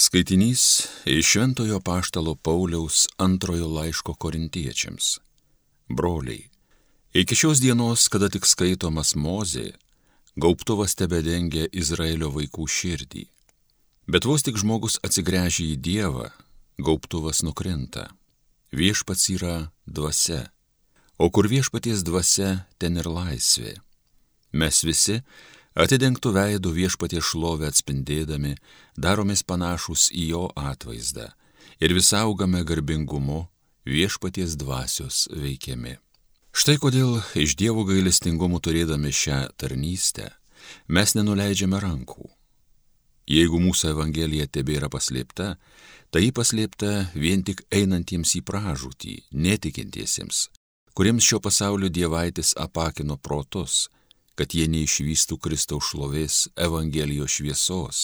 [0.00, 5.18] Skaitinys iš Šventojo Paštalo Pauliaus antrojo laiško korintiečiams.
[5.88, 6.48] Broliai,
[7.12, 9.74] iki šios dienos, kada tik skaitomas Mozė,
[10.40, 13.26] gaubtuvas tebe dengia Izraelio vaikų širdį.
[14.08, 16.30] Bet vos tik žmogus atsigręžia į Dievą,
[16.80, 18.08] gaubtuvas nukrinta.
[18.72, 20.46] Viešpats yra dvasia,
[21.20, 23.76] o kur viešpaties dvasia, ten ir laisvė.
[24.56, 25.20] Mes visi,
[25.80, 28.56] Atidengtų veidų viešpatie šlovę atspindėdami,
[29.00, 31.30] daromės panašus į jo atvaizdą
[31.80, 33.46] ir vis augame garbingumu
[33.88, 35.94] viešpaties dvasios veikiami.
[36.52, 40.26] Štai kodėl iš dievų gailestingumų turėdami šią tarnystę
[40.88, 42.28] mes nenuleidžiame rankų.
[43.30, 45.54] Jeigu mūsų evangelija tebėra paslėpta,
[46.12, 50.48] tai paslėpta vien tik einantiems į pražūtį, netikintiesiems,
[50.92, 53.86] kuriems šio pasaulio dievaitis apakino protus
[54.40, 57.98] kad jie neišvystų Kristaus šlovės Evangelijos šviesos,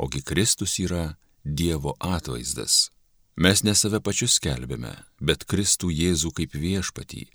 [0.00, 2.88] ogi Kristus yra Dievo atvaizdas.
[3.36, 7.26] Mes ne save pačius skelbėme, bet Kristų Jėzų kaip viešpatį,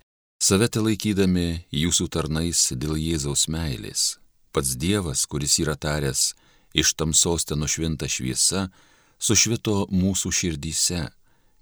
[0.41, 4.17] save te laikydami jūsų tarnais dėl Jėzaus meilės.
[4.49, 6.33] Pats Dievas, kuris yra taręs,
[6.73, 8.71] iš tamsos ten nušvinta šviesa,
[9.21, 11.05] sušvito mūsų širdyse,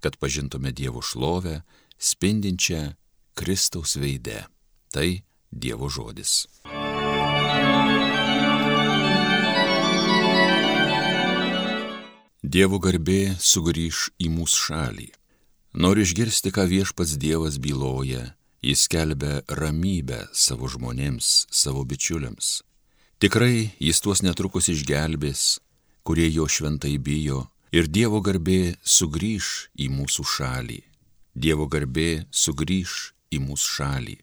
[0.00, 1.58] kad pažintume Dievo šlovę,
[2.00, 2.94] spindinčią
[3.36, 4.46] Kristaus veidę.
[4.88, 5.18] Tai
[5.52, 6.46] Dievo žodis.
[12.48, 15.06] Dievo garbė sugrįž į mūsų šalį.
[15.84, 18.22] Noriu išgirsti, ką viešpats Dievas byloja,
[18.64, 22.62] jis kelbė ramybę savo žmonėms, savo bičiuliams.
[23.20, 25.58] Tikrai jis tuos netrukus išgelbės,
[26.08, 30.80] kurie jo šventai bijo, ir Dievo garbė sugrįž į mūsų šalį.
[31.36, 34.16] Dievo garbė sugrįž į mūsų šalį.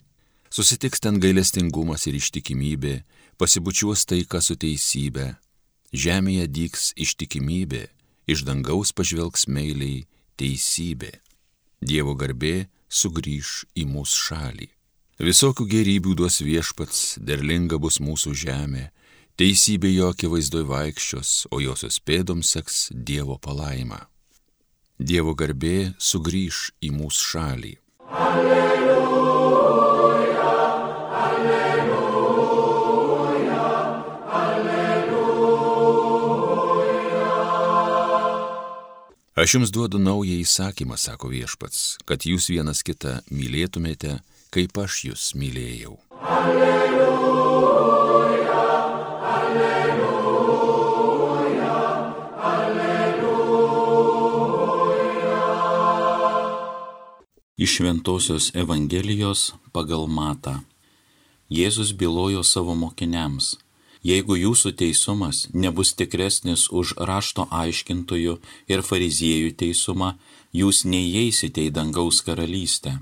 [0.50, 3.04] Susitiks ten gailestingumas ir ištikimybė,
[3.38, 5.36] pasibučiuos taika su teisybė,
[5.94, 7.92] žemėje dyks ištikimybė
[8.28, 10.06] iš dangaus pažvelgs meiliai
[10.40, 11.12] teisybė.
[11.86, 14.70] Dievo garbė sugrįž į mūsų šalį.
[15.26, 18.90] Visokių gerybių duos viešpats, derlinga bus mūsų žemė,
[19.40, 24.06] teisybė jo akivaizdoj vaikščios, o josios pėdoms seks Dievo palaima.
[25.00, 27.76] Dievo garbė sugrįž į mūsų šalį.
[28.12, 28.75] Alleluja.
[39.36, 45.36] Aš jums duodu naują įsakymą, sako viešpats, kad jūs vienas kitą mylėtumėte, kaip aš jūs
[45.36, 46.00] mylėjau.
[46.24, 47.68] Alleluja,
[49.36, 50.56] alleluja,
[52.52, 53.76] alleluja.
[57.60, 60.64] Iš Ventosios Evangelijos pagal Mata.
[61.52, 63.60] Jėzus bylojo savo mokiniams
[64.06, 68.36] Jeigu jūsų teisumas nebus tikresnis už rašto aiškintojų
[68.70, 70.12] ir fariziejų teisumą,
[70.54, 73.00] jūs neįeisite į dangaus karalystę.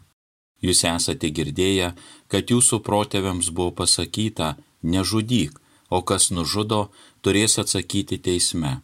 [0.64, 1.90] Jūs esate girdėję,
[2.32, 4.56] kad jūsų protėviams buvo pasakyta,
[4.94, 5.58] nežudyk,
[5.92, 6.88] o kas nužudo,
[7.20, 8.80] turės atsakyti teisme.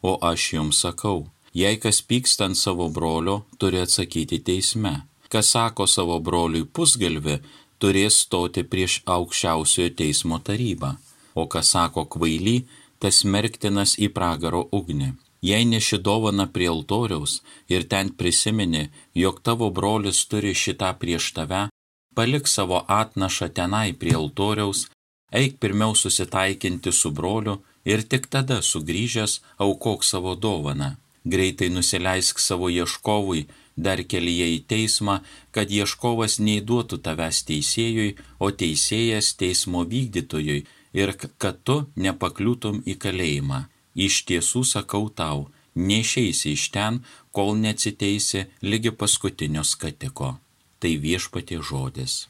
[0.00, 1.26] O aš jums sakau,
[1.58, 4.94] jei kas pyksta ant savo brolio, turi atsakyti teisme.
[5.26, 7.40] Kas sako savo broliui pusgalvi,
[7.82, 10.92] turės stoti prieš aukščiausiojo teismo tarybą
[11.34, 12.62] o kas sako kvaily,
[12.98, 15.12] tas merktinas į pragaro ugnį.
[15.44, 18.88] Jei neši dovana prie altoriaus ir ten prisimeni,
[19.22, 21.62] jog tavo brolis turi šitą prieš tave,
[22.16, 24.86] palik savo atnašą tenai prie altoriaus,
[25.40, 30.94] eik pirmiau susitaikinti su broliu ir tik tada sugrįžęs aukok savo dovaną.
[31.24, 33.46] Greitai nusileisk savo ieškovui,
[33.76, 35.18] dar kelyje į teismą,
[35.54, 40.64] kad ieškovas neįduotų tavęs teisėjui, o teisėjas teismo vykdytojui
[40.94, 43.64] ir kad tu nepakliūtum į kalėjimą.
[43.94, 47.02] Iš tiesų sakau tau, neišeisi iš ten,
[47.34, 50.36] kol neatsiteisi lygi paskutinio skatiko.
[50.78, 52.28] Tai viešpatie žodis.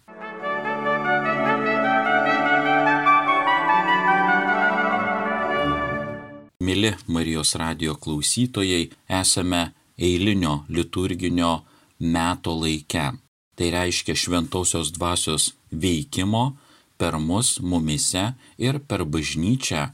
[6.65, 11.65] Mili Marijos radio klausytojai, esame eilinio liturginio
[11.99, 13.11] meto laike.
[13.55, 16.57] Tai reiškia šventosios dvasios veikimo
[16.99, 18.25] per mus mumise
[18.59, 19.85] ir per bažnyčią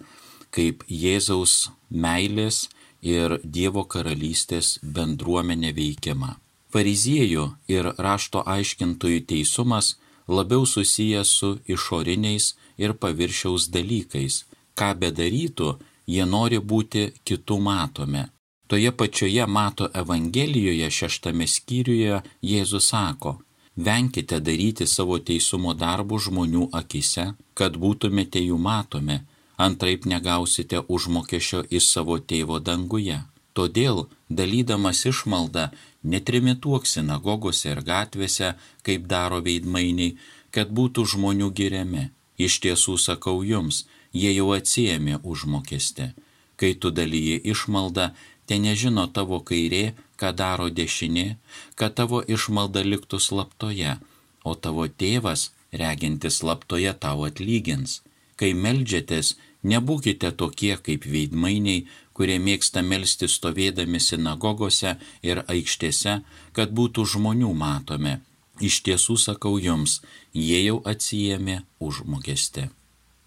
[0.55, 2.69] kaip Jėzaus meilės
[3.03, 6.37] ir Dievo karalystės bendruomenė veikimą.
[6.71, 7.45] Fariziejų
[7.75, 9.97] ir rašto aiškintojų teisumas
[10.29, 14.45] labiau susijęs su išoriniais ir paviršiaus dalykais.
[14.79, 15.71] Ką bedarytų,
[16.07, 18.23] jie nori būti kitų matomi.
[18.71, 22.21] Toje pačioje Mato Evangelijoje šeštame skyriuje
[22.51, 23.41] Jėzus sako,
[23.77, 29.21] Venkite daryti savo teisumo darbų žmonių akise, kad būtumėte jų matomi,
[29.57, 33.21] antraip negausite užmokesčio iš savo tėvo danguje.
[33.53, 35.71] Todėl, dalydamas išmaldą,
[36.03, 38.55] netrimituok sinagogose ir gatvėse,
[38.87, 40.17] kaip daro veidmainiai,
[40.55, 42.11] kad būtų žmonių giriami.
[42.39, 46.13] Iš tiesų sakau jums, jie jau atsijėmė užmokestį.
[46.57, 48.11] Kai tu dalyji išmaldą,
[48.47, 51.37] te nežino tavo kairė, ką daro dešinė,
[51.79, 53.97] kad tavo išmalda liktų slaptoje,
[54.45, 58.01] o tavo tėvas, regintis slaptoje, tau atlygins.
[58.37, 61.87] Kai melžiatės, nebūkite tokie kaip veidmainiai,
[62.17, 66.21] kurie mėgsta melsti stovėdami sinagogose ir aikštėse,
[66.57, 68.19] kad būtų žmonių matomi.
[68.61, 70.01] Iš tiesų sakau jums,
[70.37, 72.69] jie jau atsijėmė užmokestį.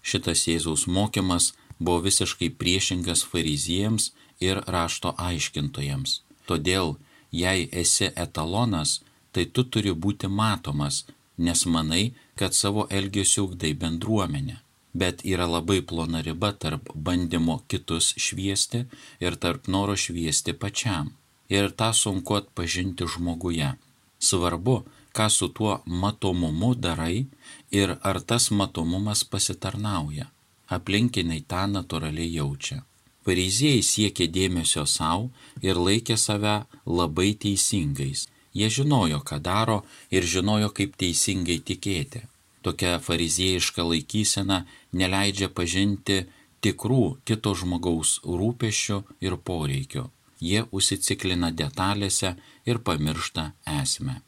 [0.04, 6.23] Šitas Jėzaus mokymas buvo visiškai priešingas fariziejams ir rašto aiškintojams.
[6.48, 6.96] Todėl,
[7.32, 9.00] jei esi etalonas,
[9.32, 11.04] tai tu turi būti matomas,
[11.38, 12.04] nes manai,
[12.38, 14.64] kad savo elgesiu ugdai bendruomenę
[14.94, 18.84] bet yra labai plona riba tarp bandymo kitus šviesti
[19.24, 21.10] ir tarp noro šviesti pačiam.
[21.48, 23.74] Ir tą sunku atpažinti žmoguje.
[24.18, 24.76] Svarbu,
[25.16, 27.26] ką su tuo matomumu darai
[27.70, 30.30] ir ar tas matomumas pasitarnauja.
[30.76, 32.78] Aplinkiniai tą natūraliai jaučia.
[33.24, 35.30] Pareizėjai siekė dėmesio savo
[35.64, 38.26] ir laikė save labai teisingais.
[38.54, 39.82] Jie žinojo, ką daro
[40.14, 42.22] ir žinojo, kaip teisingai tikėti.
[42.64, 44.62] Tokia fariziejiška laikysena
[44.92, 46.22] neleidžia pažinti
[46.64, 50.04] tikrų kito žmogaus rūpešių ir poreikių.
[50.44, 52.34] Jie užsiciklina detalėse
[52.68, 53.50] ir pamiršta
[53.80, 54.20] esmę.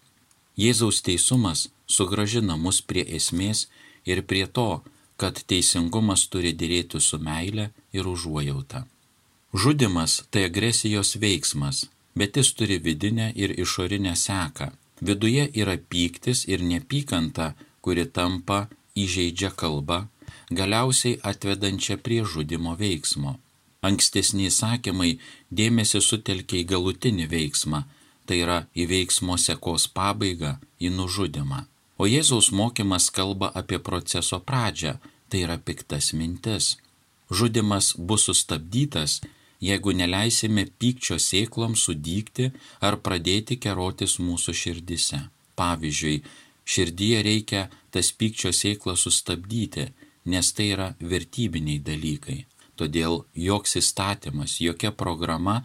[0.57, 3.67] Jėzaus teisumas sugražina mus prie esmės
[4.09, 4.83] ir prie to,
[5.17, 8.87] kad teisingumas turi dėrėti su meile ir užuojauta.
[9.55, 14.73] Žudimas tai agresijos veiksmas, bet jis turi vidinę ir išorinę seką.
[15.01, 17.55] Viduje yra pyktis ir nepykanta
[17.87, 18.67] kuri tampa
[18.99, 20.09] įžeidžia kalba,
[20.51, 23.37] galiausiai atvedančia prie žudimo veiksmo.
[23.87, 25.13] Ankstesni įsakymai
[25.55, 27.85] dėmesį sutelkia į galutinį veiksmą,
[28.27, 31.61] tai yra į veiksmo sekos pabaigą, į nužudimą.
[31.99, 34.97] O Jėzaus mokymas kalba apie proceso pradžią,
[35.29, 36.77] tai yra piktas mintis.
[37.31, 39.21] Žudimas bus sustabdytas,
[39.61, 42.51] jeigu neleisime pykčio sėkloms sudygti
[42.85, 45.23] ar pradėti kerotis mūsų širdise.
[45.57, 46.21] Pavyzdžiui,
[46.67, 47.61] Širdyje reikia
[47.95, 49.87] tas pykčio sėklą sustabdyti,
[50.27, 52.41] nes tai yra vertybiniai dalykai.
[52.77, 55.61] Todėl joks įstatymas, jokia programa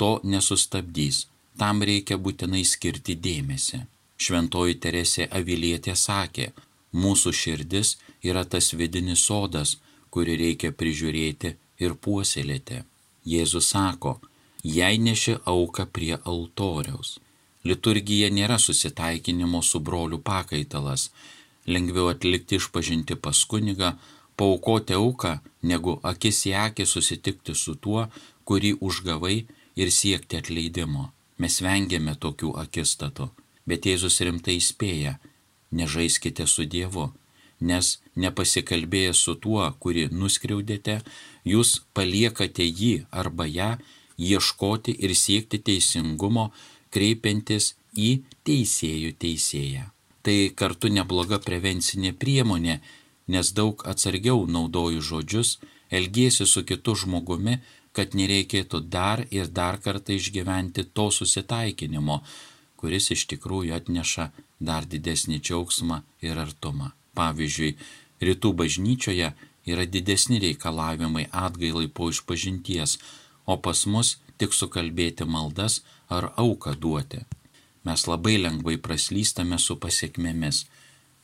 [0.00, 1.26] to nesustabdys.
[1.60, 3.84] Tam reikia būtinai skirti dėmesį.
[4.18, 6.50] Šventoji Teresė Avilietė sakė,
[6.92, 9.76] mūsų širdis yra tas vidinis sodas,
[10.10, 11.54] kurį reikia prižiūrėti
[11.84, 12.82] ir puoselėti.
[13.28, 14.18] Jėzus sako,
[14.64, 17.18] jei neši auką prie altoriaus,
[17.68, 21.10] Liturgija nėra susitaikinimo su broliu pakaitalas.
[21.66, 23.90] Lengviau atlikti išpažinti pas kunigą,
[24.38, 28.06] paukoti auką, negu akis į akį susitikti su tuo,
[28.48, 29.36] kurį užgavai
[29.76, 31.10] ir siekti atleidimo.
[31.42, 33.28] Mes vengiame tokių akistatų.
[33.68, 35.18] Bet Jėzus rimtai įspėja,
[35.76, 37.10] nežaiskite su Dievu,
[37.60, 41.00] nes nepasikalbėję su tuo, kurį nuskriaudėte,
[41.44, 43.70] jūs paliekate jį arba ją
[44.18, 46.48] ieškoti ir siekti teisingumo,
[46.94, 48.10] kreipiantis į
[48.48, 49.88] teisėjų teisėją.
[50.22, 52.80] Tai kartu nebloga prevencinė priemonė,
[53.28, 55.58] nes daug atsargiau naudoju žodžius,
[55.90, 57.58] elgėsi su kitu žmogumi,
[57.92, 62.20] kad nereikėtų dar ir dar kartą išgyventi to susitaikinimo,
[62.78, 64.30] kuris iš tikrųjų atneša
[64.68, 66.92] dar didesnį džiaugsmą ir artumą.
[67.18, 67.76] Pavyzdžiui,
[68.22, 69.32] rytų bažnyčioje
[69.72, 72.98] yra didesni reikalavimai atgailai po išpažinties,
[73.50, 77.24] o pas mus tik sukalbėti maldas ar auką duoti.
[77.86, 80.64] Mes labai lengvai praslystame su pasiekmėmis,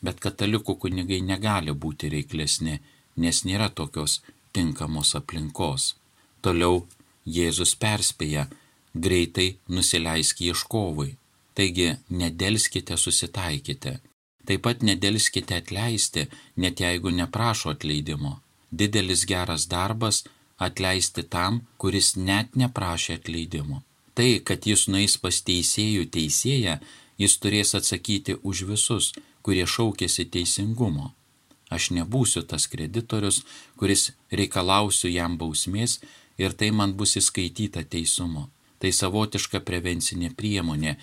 [0.05, 2.81] bet katalikų kunigai negali būti reiklesni,
[3.17, 4.21] nes nėra tokios
[4.53, 5.95] tinkamos aplinkos.
[6.45, 6.85] Toliau
[7.25, 8.49] Jėzus perspėja,
[8.95, 11.15] greitai nusileisk ieškovui.
[11.55, 13.95] Taigi nedelskite susitaikyti.
[14.45, 18.41] Taip pat nedelskite atleisti, net jeigu neprašo atleidimo.
[18.71, 20.25] Didelis geras darbas
[20.59, 23.83] atleisti tam, kuris net neprašė atleidimo
[24.15, 26.79] tai, kad jis nueis pas teisėjų teisėją,
[27.21, 29.13] jis turės atsakyti už visus,
[29.45, 31.13] kurie šaukėsi teisingumo.
[31.75, 33.43] Aš nebūsiu tas kreditorius,
[33.79, 35.99] kuris reikalausiu jam bausmės
[36.39, 38.49] ir tai man bus įskaityta teisumo.
[38.79, 40.97] Tai savotiška prevencinė priemonė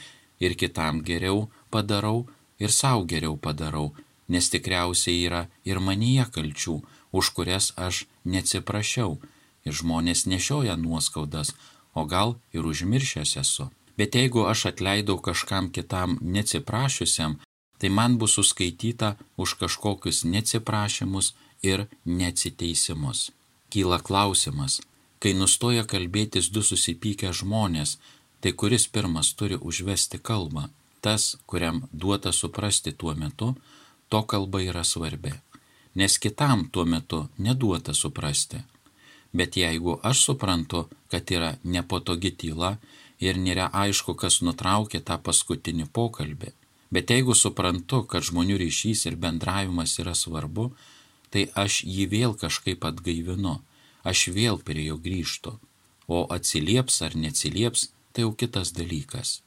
[0.43, 2.27] ir kitam geriau padarau
[2.63, 3.87] ir savo geriau padarau,
[4.31, 6.75] nes tikriausiai yra ir manyje kalčių,
[7.17, 9.19] už kurias aš neatsiprašiau
[9.65, 11.53] ir žmonės nešioja nuoskaudas,
[11.93, 13.69] o gal ir užmiršęs esu.
[13.97, 17.39] Bet jeigu aš atleidau kažkam kitam neatsiprašiusiam,
[17.79, 21.33] tai man bus suskaityta už kažkokius neatsiprašymus
[21.71, 23.29] ir neatsiteisimus.
[23.71, 24.79] Kyla klausimas,
[25.21, 27.99] Kai nustoja kalbėtis du susipykę žmonės,
[28.41, 30.67] tai kuris pirmas turi užvesti kalbą?
[31.01, 33.55] Tas, kuriam duota suprasti tuo metu,
[34.09, 35.33] to kalba yra svarbi.
[35.95, 38.61] Nes kitam tuo metu neduota suprasti.
[39.33, 42.75] Bet jeigu aš suprantu, kad yra nepatogi tyla
[43.19, 46.51] ir nėra aišku, kas nutraukė tą paskutinį pokalbį,
[46.91, 50.71] bet jeigu suprantu, kad žmonių ryšys ir bendravimas yra svarbu,
[51.31, 53.61] tai aš jį vėl kažkaip atgaivinu
[54.03, 55.55] aš vėl prie jo grįžtu,
[56.07, 59.41] o atsilieps ar neatsilieps, tai jau kitas dalykas.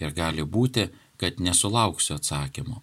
[0.00, 0.88] Ir gali būti,
[1.20, 2.80] kad nesulauksiu atsakymo.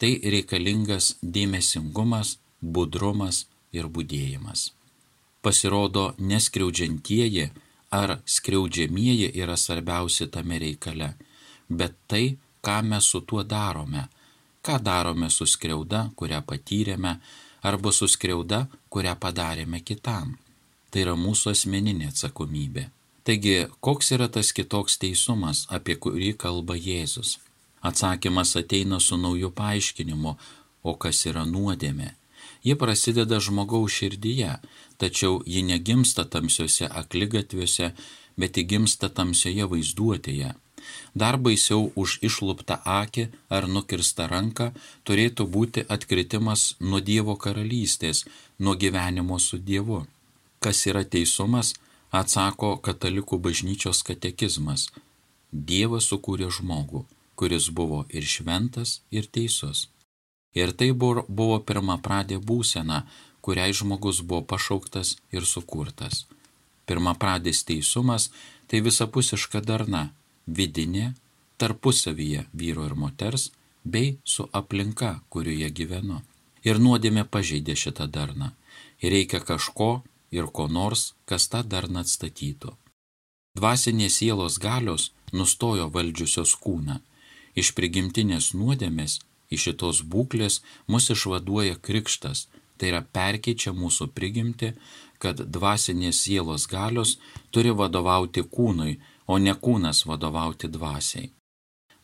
[0.00, 4.70] Tai reikalingas dėmesingumas, budrumas ir būdėjimas.
[5.44, 7.50] Pasirodo, neskriaudžiantieji
[7.90, 11.14] ar skriaudžiamieji yra svarbiausi tame reikale,
[11.68, 14.08] bet tai, ką mes su tuo darome,
[14.64, 17.12] ką darome su skriauda, kurią patyrėme,
[17.62, 20.36] arba su skriauda, kurią padarėme kitam.
[20.90, 22.88] Tai yra mūsų asmeninė atsakomybė.
[23.26, 27.40] Taigi, koks yra tas kitoks teisumas, apie kurį kalba Jėzus?
[27.82, 30.34] Atsakymas ateina su nauju paaiškinimu,
[30.86, 32.12] o kas yra nuodėmė.
[32.66, 34.52] Ji prasideda žmogaus širdyje,
[35.02, 37.88] tačiau ji negimsta tamsiuose akligatviuose,
[38.38, 40.52] bet įgimsta tamsioje vaizduotėje.
[41.14, 43.24] Dar baisiau už išluptą akį
[43.56, 44.68] ar nukirstą ranką
[45.08, 48.22] turėtų būti atkritimas nuo Dievo karalystės,
[48.58, 50.04] nuo gyvenimo su Dievu.
[50.62, 51.74] Kas yra teisumas,
[52.20, 54.88] atsako katalikų bažnyčios katekizmas.
[55.52, 57.04] Dievas sukūrė žmogų,
[57.36, 59.88] kuris buvo ir šventas, ir teisus.
[60.56, 63.04] Ir tai buvo pirma pradė būsena,
[63.44, 66.24] kuriai žmogus buvo pašauktas ir sukurtas.
[66.86, 68.30] Pirma pradės teisumas
[68.70, 70.08] tai visapusiška darna,
[70.46, 71.12] vidinė,
[71.60, 73.50] tarpusavyje vyro ir moters,
[73.84, 76.22] bei su aplinka, kurioje gyvenu.
[76.66, 78.50] Ir nuodėmė pažeidė šitą darną.
[79.02, 79.90] Ir reikia kažko
[80.36, 82.74] ir ko nors, kas tą darną atstatytų.
[83.56, 87.00] Dvasinės sielos galios nustojo valdžiusios kūną.
[87.56, 90.60] Iš prigimtinės nuodėmės, iš šitos būklės
[90.92, 94.74] mus išvaduoja krikštas, tai yra perkeičia mūsų prigimti,
[95.22, 97.16] kad dvasinės sielos galios
[97.50, 101.32] turi vadovauti kūnui, o ne kūnas vadovauti dvasiai.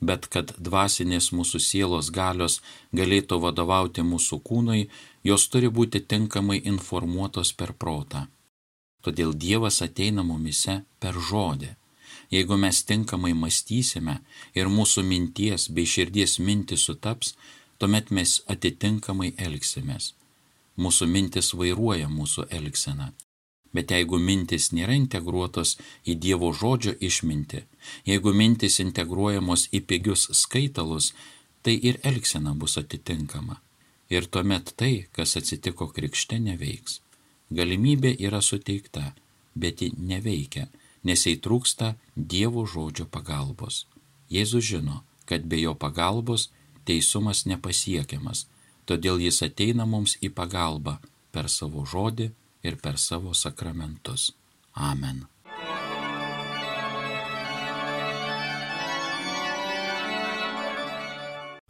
[0.02, 2.58] Bet kad dvasinės mūsų sielos galios
[2.98, 4.88] galėtų vadovauti mūsų kūnui,
[5.22, 8.26] jos turi būti tinkamai informuotos per protą.
[9.02, 11.70] Todėl Dievas ateina mumise per žodį.
[12.34, 14.20] Jeigu mes tinkamai mąstysime
[14.58, 17.34] ir mūsų minties bei širdies mintis sutaps,
[17.78, 20.14] tuomet mes atitinkamai elgsimės.
[20.78, 23.12] Mūsų mintis vairuoja mūsų elgseną.
[23.72, 27.62] Bet jeigu mintis nėra integruotos į Dievo žodžio išminti,
[28.08, 31.12] jeigu mintis integruojamos į pigius skaitalus,
[31.62, 33.60] tai ir elgsena bus atitinkama.
[34.12, 37.00] Ir tuomet tai, kas atsitiko krikšte, neveiks.
[37.52, 39.14] Galimybė yra suteikta,
[39.54, 40.66] bet ji neveikia,
[41.08, 43.86] nes jai trūksta Dievo žodžio pagalbos.
[44.32, 46.50] Jėzus žino, kad be jo pagalbos
[46.84, 48.46] teisumas nepasiekiamas,
[48.84, 50.98] todėl jis ateina mums į pagalbą
[51.32, 52.30] per savo žodį
[52.62, 54.32] ir per savo sakramentus.
[54.74, 55.26] Amen.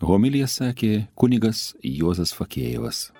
[0.03, 3.11] Homilija sakė kunigas Juozas Fakėjevas.